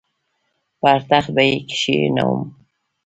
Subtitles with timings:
[0.81, 2.41] پر تخت به یې کښېنوم.